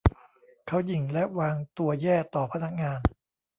[0.67, 2.99] เขาหยิ่งและวางตัวแย่ต่อพนักงาน